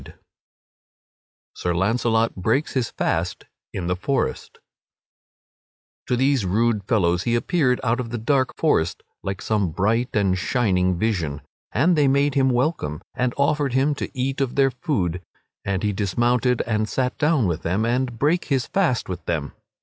[0.01, 0.19] [Sidenote:
[1.53, 4.57] Sir Launcelot breaks his fast in the forest]
[6.07, 10.35] To these rude fellows he appeared out of the dark forest like some bright and
[10.35, 15.21] shining vision; and they made him welcome and offered him to eat of their food,
[15.63, 19.53] and he dismounted and sat down with them and brake his fast with them.